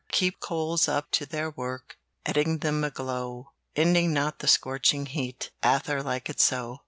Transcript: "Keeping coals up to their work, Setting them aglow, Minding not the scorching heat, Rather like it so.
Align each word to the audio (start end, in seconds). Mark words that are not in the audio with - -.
"Keeping 0.11 0.39
coals 0.39 0.87
up 0.87 1.11
to 1.11 1.27
their 1.27 1.51
work, 1.51 1.99
Setting 2.25 2.57
them 2.57 2.83
aglow, 2.83 3.51
Minding 3.77 4.11
not 4.13 4.39
the 4.39 4.47
scorching 4.47 5.05
heat, 5.05 5.51
Rather 5.63 6.01
like 6.01 6.27
it 6.27 6.39
so. 6.39 6.79